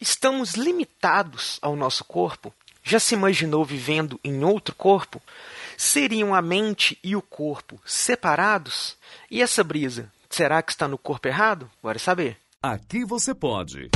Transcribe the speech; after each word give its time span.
Estamos 0.00 0.54
limitados 0.54 1.58
ao 1.60 1.76
nosso 1.76 2.04
corpo? 2.04 2.54
Já 2.82 2.98
se 2.98 3.14
imaginou 3.14 3.66
vivendo 3.66 4.18
em 4.24 4.42
outro 4.42 4.74
corpo? 4.74 5.20
Seriam 5.76 6.34
a 6.34 6.40
mente 6.40 6.98
e 7.04 7.14
o 7.14 7.20
corpo 7.20 7.78
separados? 7.84 8.96
E 9.30 9.42
essa 9.42 9.62
brisa, 9.62 10.10
será 10.30 10.62
que 10.62 10.72
está 10.72 10.88
no 10.88 10.96
corpo 10.96 11.28
errado? 11.28 11.70
Bora 11.82 11.98
saber. 11.98 12.38
Aqui 12.62 13.04
você 13.04 13.34
pode. 13.34 13.90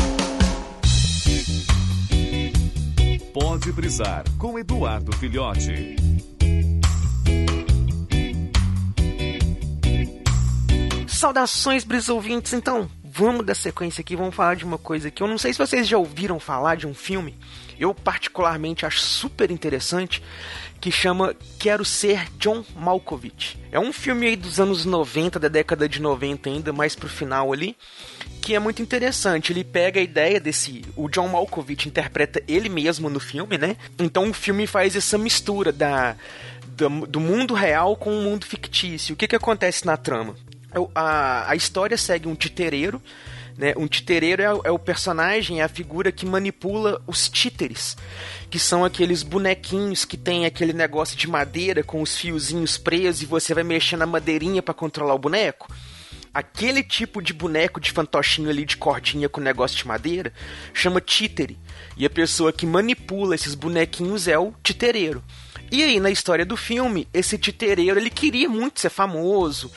Pode 3.33 3.73
brisar 3.73 4.25
com 4.39 4.59
Eduardo 4.59 5.17
Filhote. 5.17 5.97
Saudações, 11.25 11.85
brisouvintes. 11.85 12.53
Então, 12.53 12.87
vamos 13.03 13.47
dar 13.47 13.55
sequência 13.55 14.03
aqui, 14.03 14.15
vamos 14.15 14.35
falar 14.35 14.57
de 14.57 14.65
uma 14.67 14.77
coisa 14.77 15.11
que 15.11 15.23
eu 15.23 15.27
não 15.27 15.39
sei 15.39 15.55
se 15.55 15.59
vocês 15.59 15.89
já 15.89 15.97
ouviram 15.97 16.39
falar 16.39 16.77
de 16.77 16.87
um 16.87 16.93
filme. 16.93 17.35
Eu 17.81 17.95
particularmente 17.95 18.85
acho 18.85 19.01
super 19.01 19.51
interessante, 19.51 20.23
que 20.83 20.93
chama 20.93 21.35
Quero 21.59 21.83
Ser 21.83 22.29
John 22.39 22.63
Malkovich. 22.77 23.59
É 23.73 23.81
um 23.81 23.91
filme 23.91 24.27
aí 24.27 24.37
dos 24.37 24.61
anos 24.61 24.85
90, 24.85 25.41
da 25.41 25.49
década 25.49 25.89
de 25.89 25.99
90 25.99 26.51
ainda, 26.51 26.75
mais 26.75 26.95
pro 26.95 27.09
final 27.09 27.55
ali, 27.55 27.75
que 28.43 28.55
é 28.55 28.59
muito 28.59 28.83
interessante. 28.83 29.51
Ele 29.51 29.65
pega 29.65 30.01
a 30.01 30.03
ideia 30.03 30.39
desse. 30.39 30.83
O 30.95 31.09
John 31.09 31.29
Malkovich 31.29 31.89
interpreta 31.89 32.43
ele 32.47 32.69
mesmo 32.69 33.09
no 33.09 33.19
filme, 33.19 33.57
né? 33.57 33.79
Então 33.99 34.29
o 34.29 34.35
filme 34.35 34.67
faz 34.67 34.95
essa 34.95 35.17
mistura 35.17 35.73
da. 35.73 36.17
Do, 36.67 37.07
do 37.07 37.21
mundo 37.21 37.55
real 37.55 37.97
com 37.97 38.11
o 38.11 38.21
mundo 38.21 38.45
fictício. 38.45 39.15
O 39.15 39.17
que, 39.17 39.29
que 39.29 39.37
acontece 39.37 39.87
na 39.87 39.97
trama? 39.97 40.35
A, 40.95 41.51
a 41.51 41.57
história 41.57 41.97
segue 41.97 42.29
um 42.29 42.35
titereiro 42.35 43.01
né? 43.57 43.73
Um 43.77 43.87
titereiro 43.87 44.43
é, 44.43 44.47
é, 44.65 44.71
o 44.71 44.79
personagem, 44.79 45.61
é 45.61 45.65
a 45.65 45.69
figura 45.69 46.11
que 46.11 46.27
manipula 46.27 47.01
os 47.07 47.29
títeres, 47.29 47.97
que 48.51 48.59
são 48.59 48.85
aqueles 48.85 49.23
bonequinhos 49.23 50.05
que 50.05 50.17
tem 50.17 50.45
aquele 50.45 50.73
negócio 50.73 51.17
de 51.17 51.29
madeira 51.29 51.83
com 51.83 52.03
os 52.03 52.17
fiozinhos 52.17 52.77
presos 52.77 53.23
e 53.23 53.27
você 53.27 53.55
vai 53.55 53.65
mexer 53.65 53.97
na 53.97 54.07
madeirinha 54.07 54.63
para 54.63 54.75
controlar 54.75 55.15
o 55.15 55.19
boneco. 55.19 55.73
Aquele 56.33 56.83
tipo 56.83 57.23
de 57.23 57.33
boneco 57.33 57.81
de 57.81 57.93
fantochinho 57.93 58.51
ali 58.51 58.65
de 58.65 58.77
cordinha 58.77 59.29
com 59.29 59.41
negócio 59.41 59.77
de 59.77 59.87
madeira 59.87 60.33
chama 60.73 61.01
títere. 61.01 61.57
E 61.97 62.05
a 62.05 62.11
pessoa 62.11 62.53
que 62.53 62.67
manipula 62.67 63.37
esses 63.37 63.55
bonequinhos 63.55 64.27
é 64.27 64.37
o 64.37 64.53
titereiro. 64.61 65.23
E 65.71 65.83
aí, 65.83 65.99
na 65.99 66.11
história 66.11 66.45
do 66.45 66.57
filme, 66.57 67.09
esse 67.13 67.37
titereiro, 67.37 67.99
ele 67.99 68.11
queria 68.11 68.49
muito 68.49 68.81
ser 68.81 68.91
famoso, 68.91 69.71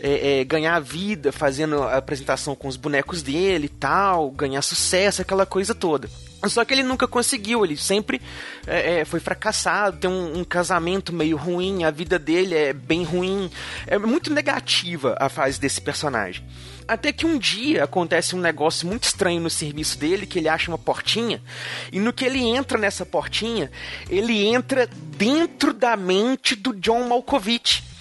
é, 0.00 0.40
é, 0.40 0.44
ganhar 0.44 0.78
vida 0.80 1.30
fazendo 1.30 1.82
a 1.82 1.96
apresentação 1.96 2.54
com 2.54 2.68
os 2.68 2.76
bonecos 2.76 3.22
dele 3.22 3.66
e 3.66 3.68
tal, 3.68 4.30
ganhar 4.30 4.62
sucesso, 4.62 5.22
aquela 5.22 5.46
coisa 5.46 5.74
toda. 5.74 6.08
Só 6.48 6.64
que 6.64 6.74
ele 6.74 6.82
nunca 6.82 7.06
conseguiu, 7.06 7.64
ele 7.64 7.76
sempre 7.76 8.20
é, 8.66 9.00
é, 9.00 9.04
foi 9.04 9.20
fracassado, 9.20 9.98
tem 9.98 10.10
um, 10.10 10.38
um, 10.38 10.44
casamento 10.44 11.12
meio 11.12 11.36
ruim, 11.36 11.84
a 11.84 11.90
vida 11.90 12.18
dele 12.18 12.54
é 12.54 12.72
bem 12.72 13.04
ruim. 13.04 13.50
É 13.86 13.98
muito 13.98 14.32
negativa 14.32 15.16
a 15.18 15.28
fase 15.28 15.60
desse 15.60 15.80
personagem. 15.80 16.44
Até 16.86 17.12
que 17.12 17.24
um 17.24 17.38
dia 17.38 17.84
acontece 17.84 18.36
um 18.36 18.40
negócio 18.40 18.86
muito 18.86 19.04
estranho 19.04 19.40
no 19.40 19.48
serviço 19.48 19.98
dele, 19.98 20.26
que 20.26 20.38
ele 20.38 20.48
acha 20.48 20.70
uma 20.70 20.76
portinha, 20.78 21.42
e 21.90 21.98
no 21.98 22.12
que 22.12 22.24
ele 22.24 22.42
entra 22.42 22.76
nessa 22.76 23.06
portinha, 23.06 23.70
ele 24.10 24.46
entra 24.46 24.86
dentro 25.16 25.72
da 25.72 25.96
mente 25.96 26.54
do 26.54 26.74
John 26.74 27.08
Malkovich 27.08 27.93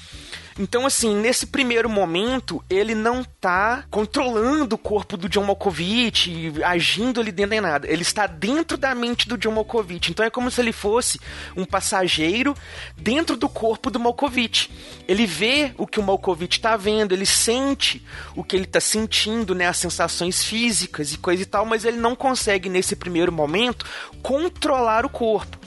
então, 0.59 0.86
assim, 0.86 1.16
nesse 1.16 1.48
primeiro 1.48 1.90
momento, 1.90 2.64
ele 2.70 2.94
não 2.94 3.23
tá 3.23 3.86
controlando 3.90 4.76
o 4.76 4.78
corpo 4.78 5.18
do 5.18 5.28
John 5.28 5.46
Malkovich, 5.46 6.54
agindo 6.64 7.20
ali 7.20 7.32
dentro 7.32 7.56
de 7.56 7.62
nada. 7.62 7.88
Ele 7.88 8.04
está 8.04 8.28
dentro 8.28 8.78
da 8.78 8.94
mente 8.94 9.28
do 9.28 9.38
John 9.38 9.52
Malkovich. 9.52 10.12
Então 10.12 10.26
é 10.26 10.30
como 10.30 10.52
se 10.52 10.62
ele 10.62 10.72
fosse 10.72 11.20
um 11.56 11.66
passageiro 11.66 12.56
dentro 12.96 13.36
do 13.36 13.50
corpo 13.50 13.90
do 13.90 14.00
Malkovich. 14.00 14.70
Ele 15.08 15.26
vê 15.26 15.74
o 15.78 15.88
que 15.88 16.00
o 16.00 16.03
Malkovich 16.03 16.58
está 16.58 16.78
vendo, 16.78 17.13
ele 17.13 17.25
sente 17.25 18.06
o 18.36 18.44
que 18.44 18.56
ele 18.56 18.66
está 18.66 18.80
sentindo, 18.80 19.56
né, 19.56 19.68
as 19.68 19.78
sensações 19.78 20.44
físicas 20.44 21.13
e 21.13 21.18
coisa 21.18 21.42
e 21.42 21.46
tal, 21.46 21.66
mas 21.66 21.84
ele 21.86 21.97
não 21.97 22.16
consegue 22.16 22.69
nesse 22.69 22.96
primeiro 22.96 23.31
momento 23.31 23.86
controlar 24.22 25.06
o 25.06 25.09
corpo. 25.09 25.58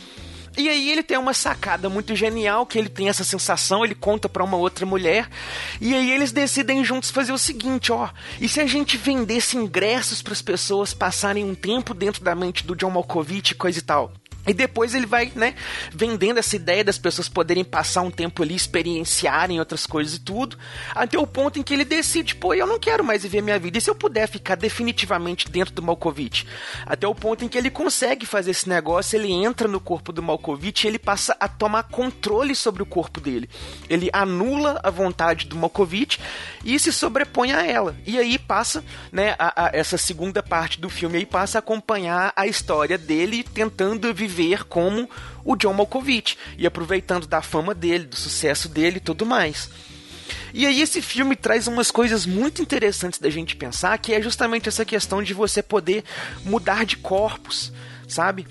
E 0.56 0.68
aí 0.68 0.90
ele 0.90 1.02
tem 1.02 1.18
uma 1.18 1.34
sacada 1.34 1.88
muito 1.88 2.16
genial, 2.16 2.66
que 2.66 2.78
ele 2.78 2.88
tem 2.88 3.08
essa 3.08 3.24
sensação, 3.24 3.84
ele 3.84 3.94
conta 3.94 4.28
para 4.28 4.42
uma 4.42 4.56
outra 4.56 4.86
mulher, 4.86 5.28
e 5.80 5.94
aí 5.94 6.10
eles 6.10 6.32
decidem 6.32 6.84
juntos 6.84 7.10
fazer 7.10 7.32
o 7.32 7.38
seguinte, 7.38 7.92
ó, 7.92 8.08
e 8.40 8.48
se 8.48 8.60
a 8.60 8.66
gente 8.66 8.96
vendesse 8.96 9.56
ingressos 9.56 10.22
para 10.22 10.32
as 10.32 10.42
pessoas 10.42 10.94
passarem 10.94 11.44
um 11.44 11.54
tempo 11.54 11.92
dentro 11.92 12.24
da 12.24 12.34
mente 12.34 12.66
do 12.66 12.74
John 12.74 12.90
Malkovich 12.90 13.54
coisa 13.54 13.78
e 13.78 13.82
tal? 13.82 14.12
E 14.46 14.54
depois 14.54 14.94
ele 14.94 15.06
vai, 15.06 15.32
né, 15.34 15.54
vendendo 15.92 16.38
essa 16.38 16.54
ideia 16.54 16.84
das 16.84 16.98
pessoas 16.98 17.28
poderem 17.28 17.64
passar 17.64 18.02
um 18.02 18.10
tempo 18.10 18.42
ali, 18.42 18.54
experienciarem 18.54 19.58
outras 19.58 19.86
coisas 19.86 20.14
e 20.14 20.20
tudo, 20.20 20.56
até 20.94 21.18
o 21.18 21.26
ponto 21.26 21.58
em 21.58 21.62
que 21.62 21.74
ele 21.74 21.84
decide, 21.84 22.36
pô, 22.36 22.54
eu 22.54 22.66
não 22.66 22.78
quero 22.78 23.02
mais 23.02 23.22
viver 23.22 23.42
minha 23.42 23.58
vida, 23.58 23.78
e 23.78 23.80
se 23.80 23.90
eu 23.90 23.94
puder 23.94 24.28
ficar 24.28 24.54
definitivamente 24.54 25.50
dentro 25.50 25.74
do 25.74 25.82
Malkovich? 25.82 26.46
Até 26.84 27.06
o 27.08 27.14
ponto 27.14 27.44
em 27.44 27.48
que 27.48 27.58
ele 27.58 27.70
consegue 27.70 28.24
fazer 28.24 28.52
esse 28.52 28.68
negócio, 28.68 29.16
ele 29.16 29.32
entra 29.32 29.66
no 29.66 29.80
corpo 29.80 30.12
do 30.12 30.22
Malkovich 30.22 30.84
e 30.84 30.88
ele 30.88 30.98
passa 30.98 31.36
a 31.40 31.48
tomar 31.48 31.84
controle 31.84 32.54
sobre 32.54 32.82
o 32.82 32.86
corpo 32.86 33.20
dele. 33.20 33.50
Ele 33.88 34.08
anula 34.12 34.80
a 34.82 34.90
vontade 34.90 35.46
do 35.46 35.56
Malkovich 35.56 36.20
e 36.64 36.78
se 36.78 36.92
sobrepõe 36.92 37.52
a 37.52 37.66
ela. 37.66 37.96
E 38.06 38.18
aí 38.18 38.38
passa, 38.38 38.84
né, 39.10 39.34
a, 39.38 39.66
a 39.66 39.70
essa 39.72 39.98
segunda 39.98 40.42
parte 40.42 40.80
do 40.80 40.88
filme 40.88 41.18
aí 41.18 41.26
passa 41.26 41.58
a 41.58 41.60
acompanhar 41.60 42.32
a 42.36 42.46
história 42.46 42.96
dele 42.96 43.42
tentando 43.42 44.12
viver 44.14 44.35
viver 44.36 44.64
como 44.64 45.08
o 45.44 45.56
John 45.56 45.72
Malkovich 45.72 46.36
e 46.58 46.66
aproveitando 46.66 47.26
da 47.26 47.40
fama 47.40 47.74
dele, 47.74 48.04
do 48.04 48.16
sucesso 48.16 48.68
dele 48.68 48.98
e 48.98 49.00
tudo 49.00 49.24
mais. 49.24 49.70
E 50.52 50.66
aí 50.66 50.80
esse 50.80 51.00
filme 51.00 51.34
traz 51.34 51.66
umas 51.66 51.90
coisas 51.90 52.26
muito 52.26 52.60
interessantes 52.60 53.18
da 53.18 53.30
gente 53.30 53.56
pensar, 53.56 53.96
que 53.98 54.12
é 54.12 54.20
justamente 54.20 54.68
essa 54.68 54.84
questão 54.84 55.22
de 55.22 55.32
você 55.32 55.62
poder 55.62 56.04
mudar 56.44 56.84
de 56.84 56.96
corpos, 56.96 57.72
sabe? 58.06 58.46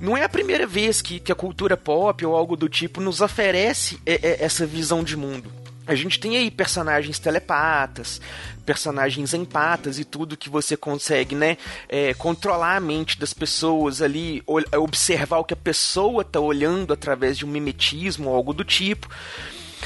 Não 0.00 0.16
é 0.16 0.24
a 0.24 0.28
primeira 0.28 0.66
vez 0.66 1.02
que, 1.02 1.20
que 1.20 1.32
a 1.32 1.34
cultura 1.34 1.76
pop 1.76 2.24
ou 2.24 2.34
algo 2.34 2.56
do 2.56 2.68
tipo 2.68 3.00
nos 3.00 3.20
oferece 3.20 3.98
é, 4.04 4.14
é, 4.14 4.44
essa 4.44 4.66
visão 4.66 5.02
de 5.02 5.16
mundo. 5.16 5.50
A 5.86 5.94
gente 5.94 6.18
tem 6.18 6.36
aí 6.36 6.50
personagens 6.50 7.18
telepatas, 7.18 8.20
personagens 8.64 9.34
empatas 9.34 9.98
e 9.98 10.04
tudo 10.04 10.36
que 10.36 10.48
você 10.48 10.76
consegue, 10.76 11.34
né? 11.34 11.58
É, 11.88 12.14
controlar 12.14 12.76
a 12.76 12.80
mente 12.80 13.18
das 13.18 13.34
pessoas 13.34 14.00
ali, 14.00 14.42
observar 14.46 15.38
o 15.38 15.44
que 15.44 15.54
a 15.54 15.56
pessoa 15.56 16.24
tá 16.24 16.40
olhando 16.40 16.92
através 16.92 17.36
de 17.36 17.44
um 17.44 17.48
mimetismo 17.48 18.30
ou 18.30 18.36
algo 18.36 18.54
do 18.54 18.64
tipo. 18.64 19.08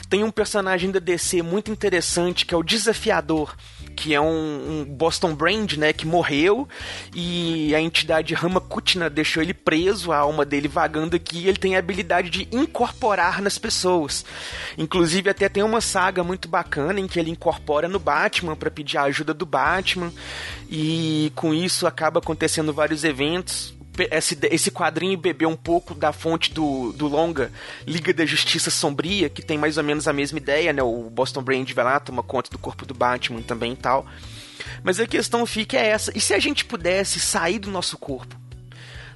Tem 0.08 0.24
um 0.24 0.30
personagem 0.30 0.90
da 0.90 0.98
DC 0.98 1.42
muito 1.42 1.70
interessante 1.70 2.46
que 2.46 2.54
é 2.54 2.56
o 2.56 2.62
Desafiador 2.62 3.54
que 3.98 4.14
é 4.14 4.20
um, 4.20 4.26
um, 4.80 4.84
Boston 4.84 5.34
Brand, 5.34 5.72
né, 5.72 5.92
que 5.92 6.06
morreu 6.06 6.68
e 7.12 7.74
a 7.74 7.80
entidade 7.80 8.32
Ramakutna 8.32 9.10
deixou 9.10 9.42
ele 9.42 9.52
preso, 9.52 10.12
a 10.12 10.18
alma 10.18 10.44
dele 10.44 10.68
vagando 10.68 11.16
aqui, 11.16 11.38
e 11.40 11.48
ele 11.48 11.58
tem 11.58 11.74
a 11.74 11.80
habilidade 11.80 12.30
de 12.30 12.48
incorporar 12.52 13.42
nas 13.42 13.58
pessoas. 13.58 14.24
Inclusive 14.76 15.28
até 15.28 15.48
tem 15.48 15.64
uma 15.64 15.80
saga 15.80 16.22
muito 16.22 16.48
bacana 16.48 17.00
em 17.00 17.08
que 17.08 17.18
ele 17.18 17.32
incorpora 17.32 17.88
no 17.88 17.98
Batman 17.98 18.54
para 18.54 18.70
pedir 18.70 18.98
a 18.98 19.02
ajuda 19.02 19.34
do 19.34 19.44
Batman 19.44 20.12
e 20.70 21.32
com 21.34 21.52
isso 21.52 21.84
acaba 21.84 22.20
acontecendo 22.20 22.72
vários 22.72 23.02
eventos 23.02 23.77
esse, 24.10 24.38
esse 24.50 24.70
quadrinho 24.70 25.18
bebeu 25.18 25.48
um 25.48 25.56
pouco 25.56 25.94
da 25.94 26.12
fonte 26.12 26.52
do, 26.52 26.92
do 26.92 27.06
longa 27.06 27.50
Liga 27.86 28.12
da 28.12 28.24
Justiça 28.24 28.70
Sombria, 28.70 29.28
que 29.28 29.42
tem 29.42 29.58
mais 29.58 29.76
ou 29.78 29.84
menos 29.84 30.06
a 30.06 30.12
mesma 30.12 30.38
ideia, 30.38 30.72
né? 30.72 30.82
O 30.82 31.10
Boston 31.10 31.42
Brand 31.42 31.70
vai 31.72 31.84
lá, 31.84 32.00
toma 32.00 32.22
conta 32.22 32.50
do 32.50 32.58
corpo 32.58 32.86
do 32.86 32.94
Batman 32.94 33.42
também 33.42 33.72
e 33.72 33.76
tal. 33.76 34.06
Mas 34.82 35.00
a 35.00 35.06
questão 35.06 35.44
fica 35.46 35.76
é 35.76 35.88
essa: 35.88 36.16
e 36.16 36.20
se 36.20 36.34
a 36.34 36.38
gente 36.38 36.64
pudesse 36.64 37.20
sair 37.20 37.58
do 37.58 37.70
nosso 37.70 37.96
corpo? 37.96 38.47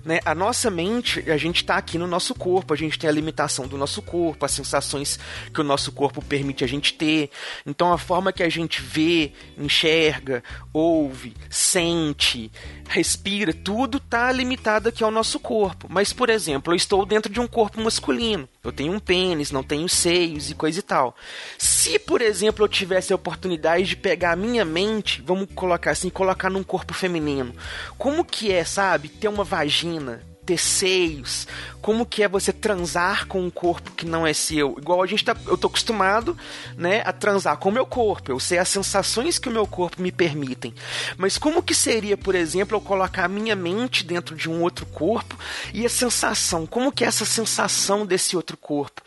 Né? 0.04 0.20
A 0.24 0.34
nossa 0.34 0.70
mente, 0.70 1.30
a 1.30 1.36
gente 1.36 1.56
está 1.56 1.76
aqui 1.76 1.96
no 1.96 2.06
nosso 2.06 2.34
corpo, 2.34 2.74
a 2.74 2.76
gente 2.76 2.98
tem 2.98 3.08
a 3.08 3.12
limitação 3.12 3.66
do 3.68 3.76
nosso 3.76 4.02
corpo, 4.02 4.44
as 4.44 4.52
sensações 4.52 5.18
que 5.52 5.60
o 5.60 5.64
nosso 5.64 5.92
corpo 5.92 6.22
permite 6.22 6.64
a 6.64 6.66
gente 6.66 6.94
ter. 6.94 7.30
Então 7.64 7.92
a 7.92 7.98
forma 7.98 8.32
que 8.32 8.42
a 8.42 8.48
gente 8.48 8.82
vê, 8.82 9.32
enxerga, 9.56 10.42
ouve, 10.72 11.34
sente, 11.48 12.50
respira, 12.88 13.52
tudo 13.52 13.98
está 13.98 14.30
limitado 14.32 14.88
aqui 14.88 15.04
ao 15.04 15.10
nosso 15.10 15.38
corpo. 15.38 15.86
Mas, 15.88 16.12
por 16.12 16.28
exemplo, 16.28 16.72
eu 16.72 16.76
estou 16.76 17.06
dentro 17.06 17.32
de 17.32 17.40
um 17.40 17.46
corpo 17.46 17.80
masculino. 17.80 18.48
Eu 18.64 18.70
tenho 18.70 18.92
um 18.92 19.00
pênis, 19.00 19.50
não 19.50 19.64
tenho 19.64 19.88
seios 19.88 20.48
e 20.48 20.54
coisa 20.54 20.78
e 20.78 20.82
tal. 20.82 21.16
Se, 21.58 21.98
por 21.98 22.22
exemplo, 22.22 22.64
eu 22.64 22.68
tivesse 22.68 23.12
a 23.12 23.16
oportunidade 23.16 23.84
de 23.84 23.96
pegar 23.96 24.32
a 24.32 24.36
minha 24.36 24.64
mente, 24.64 25.20
vamos 25.26 25.48
colocar 25.52 25.90
assim, 25.90 26.08
colocar 26.08 26.48
num 26.48 26.62
corpo 26.62 26.94
feminino, 26.94 27.52
como 27.98 28.24
que 28.24 28.52
é, 28.52 28.64
sabe, 28.64 29.08
ter 29.08 29.26
uma 29.26 29.42
vagina, 29.42 30.22
ter 30.46 30.58
seios, 30.58 31.48
como 31.82 32.06
que 32.06 32.22
é 32.22 32.28
você 32.28 32.52
transar 32.52 33.26
com 33.26 33.40
um 33.40 33.50
corpo 33.50 33.90
que 33.90 34.06
não 34.06 34.26
é 34.26 34.32
seu. 34.32 34.76
Igual 34.78 35.02
a 35.02 35.06
gente 35.06 35.24
tá, 35.24 35.36
eu 35.46 35.58
tô 35.58 35.66
acostumado, 35.66 36.38
né, 36.76 37.02
a 37.04 37.12
transar 37.12 37.56
com 37.58 37.68
o 37.68 37.72
meu 37.72 37.84
corpo, 37.84 38.30
eu 38.30 38.38
sei 38.40 38.58
as 38.58 38.68
sensações 38.68 39.38
que 39.38 39.48
o 39.48 39.52
meu 39.52 39.66
corpo 39.66 40.00
me 40.00 40.12
permitem. 40.12 40.72
Mas 41.18 41.36
como 41.36 41.62
que 41.62 41.74
seria, 41.74 42.16
por 42.16 42.34
exemplo, 42.34 42.76
eu 42.76 42.80
colocar 42.80 43.24
a 43.24 43.28
minha 43.28 43.56
mente 43.56 44.04
dentro 44.04 44.36
de 44.36 44.48
um 44.48 44.62
outro 44.62 44.86
corpo 44.86 45.36
e 45.74 45.84
a 45.84 45.90
sensação, 45.90 46.64
como 46.66 46.92
que 46.92 47.04
é 47.04 47.08
essa 47.08 47.24
sensação 47.24 48.06
desse 48.06 48.36
outro 48.36 48.56
corpo? 48.56 49.02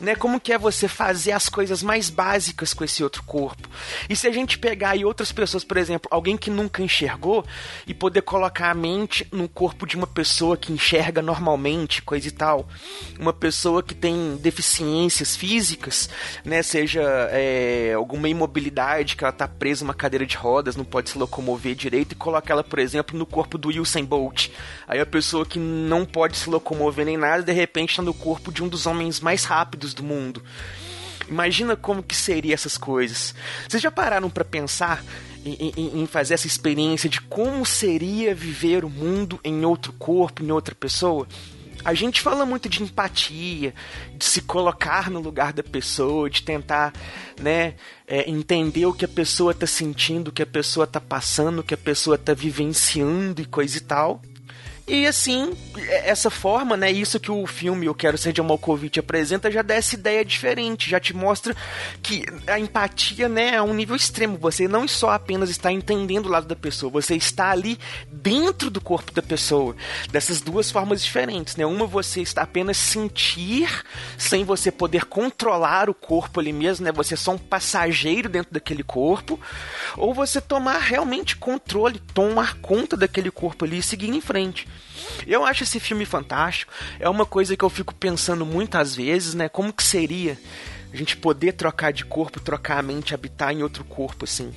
né? 0.00 0.14
Como 0.14 0.40
que 0.40 0.52
é 0.52 0.58
você 0.58 0.88
fazer 0.88 1.32
as 1.32 1.48
coisas 1.48 1.82
mais 1.82 2.10
básicas 2.10 2.74
com 2.74 2.84
esse 2.84 3.02
outro 3.02 3.22
corpo? 3.22 3.68
E 4.08 4.16
se 4.16 4.26
a 4.26 4.32
gente 4.32 4.58
pegar 4.58 4.90
aí 4.90 5.04
outras 5.04 5.32
pessoas, 5.32 5.64
por 5.64 5.76
exemplo, 5.76 6.08
alguém 6.10 6.36
que 6.36 6.50
nunca 6.50 6.82
enxergou 6.82 7.44
e 7.86 7.94
poder 7.94 8.22
colocar 8.22 8.70
a 8.70 8.74
mente 8.74 9.26
no 9.32 9.48
corpo 9.48 9.86
de 9.86 9.96
uma 9.96 10.06
pessoa 10.06 10.56
que 10.56 10.72
enxerga 10.72 11.22
normalmente, 11.22 12.02
coisa 12.02 12.15
e 12.24 12.30
tal, 12.30 12.68
uma 13.18 13.32
pessoa 13.32 13.82
que 13.82 13.94
tem 13.94 14.36
deficiências 14.36 15.36
físicas, 15.36 16.08
né? 16.44 16.62
Seja 16.62 17.02
é, 17.30 17.92
alguma 17.94 18.28
imobilidade 18.28 19.16
que 19.16 19.24
ela 19.24 19.32
tá 19.32 19.48
presa 19.48 19.84
numa 19.84 19.94
cadeira 19.94 20.24
de 20.24 20.36
rodas, 20.36 20.76
não 20.76 20.84
pode 20.84 21.10
se 21.10 21.18
locomover 21.18 21.74
direito 21.74 22.12
e 22.12 22.14
coloca 22.14 22.52
ela, 22.52 22.64
por 22.64 22.78
exemplo, 22.78 23.18
no 23.18 23.26
corpo 23.26 23.58
do 23.58 23.68
Usain 23.68 24.04
Bolt. 24.04 24.48
Aí 24.86 25.00
a 25.00 25.06
pessoa 25.06 25.44
que 25.44 25.58
não 25.58 26.04
pode 26.04 26.36
se 26.36 26.48
locomover 26.48 27.04
nem 27.04 27.16
nada, 27.16 27.42
de 27.42 27.52
repente 27.52 27.90
está 27.90 28.02
no 28.02 28.14
corpo 28.14 28.52
de 28.52 28.62
um 28.62 28.68
dos 28.68 28.86
homens 28.86 29.20
mais 29.20 29.44
rápidos 29.44 29.92
do 29.92 30.02
mundo. 30.02 30.42
Imagina 31.28 31.76
como 31.76 32.02
que 32.02 32.14
seria 32.14 32.54
essas 32.54 32.78
coisas. 32.78 33.34
Vocês 33.68 33.82
já 33.82 33.90
pararam 33.90 34.30
para 34.30 34.44
pensar 34.44 35.02
em, 35.44 35.72
em, 35.76 36.02
em, 36.02 36.06
fazer 36.06 36.34
essa 36.34 36.46
experiência 36.46 37.08
de 37.08 37.20
como 37.20 37.64
seria 37.66 38.34
viver 38.34 38.84
o 38.84 38.90
mundo 38.90 39.40
em 39.42 39.64
outro 39.64 39.92
corpo, 39.92 40.42
em 40.42 40.50
outra 40.50 40.74
pessoa? 40.74 41.26
A 41.86 41.94
gente 41.94 42.20
fala 42.20 42.44
muito 42.44 42.68
de 42.68 42.82
empatia, 42.82 43.72
de 44.18 44.24
se 44.24 44.42
colocar 44.42 45.08
no 45.08 45.20
lugar 45.20 45.52
da 45.52 45.62
pessoa, 45.62 46.28
de 46.28 46.42
tentar, 46.42 46.92
né, 47.40 47.74
é, 48.08 48.28
entender 48.28 48.86
o 48.86 48.92
que 48.92 49.04
a 49.04 49.08
pessoa 49.08 49.52
está 49.52 49.68
sentindo, 49.68 50.28
o 50.28 50.32
que 50.32 50.42
a 50.42 50.46
pessoa 50.46 50.82
está 50.82 51.00
passando, 51.00 51.60
o 51.60 51.62
que 51.62 51.74
a 51.74 51.76
pessoa 51.76 52.16
está 52.16 52.34
vivenciando 52.34 53.40
e 53.40 53.44
coisa 53.44 53.78
e 53.78 53.80
tal. 53.82 54.20
E 54.88 55.04
assim, 55.04 55.52
essa 56.04 56.30
forma, 56.30 56.76
né, 56.76 56.92
isso 56.92 57.18
que 57.18 57.30
o 57.30 57.44
filme 57.44 57.86
Eu 57.86 57.94
Quero 57.94 58.16
Ser 58.16 58.32
de 58.32 58.40
Malkovich 58.40 59.00
apresenta 59.00 59.50
já 59.50 59.60
dá 59.60 59.74
essa 59.74 59.96
ideia 59.96 60.24
diferente, 60.24 60.88
já 60.88 61.00
te 61.00 61.12
mostra 61.12 61.56
que 62.00 62.24
a 62.46 62.56
empatia, 62.56 63.28
né, 63.28 63.56
é 63.56 63.62
um 63.62 63.74
nível 63.74 63.96
extremo. 63.96 64.38
Você 64.38 64.68
não 64.68 64.86
só 64.86 65.10
apenas 65.10 65.50
está 65.50 65.72
entendendo 65.72 66.26
o 66.26 66.28
lado 66.28 66.46
da 66.46 66.54
pessoa, 66.54 66.88
você 66.88 67.16
está 67.16 67.50
ali 67.50 67.80
dentro 68.12 68.70
do 68.70 68.80
corpo 68.80 69.12
da 69.12 69.20
pessoa. 69.20 69.74
Dessas 70.12 70.40
duas 70.40 70.70
formas 70.70 71.02
diferentes, 71.02 71.56
né? 71.56 71.66
Uma 71.66 71.86
você 71.86 72.20
está 72.20 72.42
apenas 72.42 72.76
sentir 72.76 73.68
sem 74.16 74.44
você 74.44 74.70
poder 74.70 75.06
controlar 75.06 75.90
o 75.90 75.94
corpo 75.94 76.38
ali 76.38 76.52
mesmo, 76.52 76.84
né? 76.84 76.92
Você 76.92 77.14
é 77.14 77.16
só 77.16 77.32
um 77.32 77.38
passageiro 77.38 78.28
dentro 78.28 78.52
daquele 78.52 78.84
corpo, 78.84 79.40
ou 79.96 80.14
você 80.14 80.40
tomar 80.40 80.78
realmente 80.78 81.36
controle, 81.36 82.00
tomar 82.14 82.54
conta 82.58 82.96
daquele 82.96 83.32
corpo 83.32 83.64
ali 83.64 83.78
e 83.78 83.82
seguir 83.82 84.10
em 84.10 84.20
frente. 84.20 84.68
Eu 85.26 85.44
acho 85.44 85.64
esse 85.64 85.80
filme 85.80 86.04
fantástico. 86.04 86.72
É 86.98 87.08
uma 87.08 87.26
coisa 87.26 87.56
que 87.56 87.64
eu 87.64 87.70
fico 87.70 87.94
pensando 87.94 88.44
muitas 88.44 88.94
vezes, 88.94 89.34
né? 89.34 89.48
Como 89.48 89.72
que 89.72 89.82
seria 89.82 90.38
a 90.92 90.96
gente 90.96 91.16
poder 91.16 91.52
trocar 91.52 91.92
de 91.92 92.04
corpo, 92.04 92.40
trocar 92.40 92.78
a 92.78 92.82
mente, 92.82 93.14
habitar 93.14 93.52
em 93.52 93.62
outro 93.62 93.84
corpo, 93.84 94.24
assim. 94.24 94.52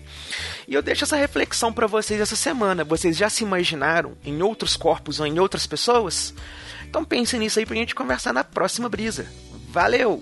E 0.68 0.74
eu 0.74 0.82
deixo 0.82 1.04
essa 1.04 1.18
reflexão 1.18 1.74
para 1.74 1.88
vocês 1.88 2.22
essa 2.22 2.36
semana. 2.36 2.84
Vocês 2.84 3.18
já 3.18 3.30
se 3.30 3.44
imaginaram 3.44 4.18
em 4.24 4.42
outros 4.42 4.78
corpos 4.78 5.20
ou 5.20 5.28
em 5.28 5.40
outras 5.40 5.68
pessoas? 5.68 6.34
Então 6.88 7.04
pensem 7.04 7.40
nisso 7.40 7.60
aí 7.60 7.66
pra 7.66 7.76
gente 7.76 7.96
conversar 7.96 8.34
na 8.34 8.44
próxima 8.44 8.88
brisa. 8.88 9.28
Valeu! 9.70 10.22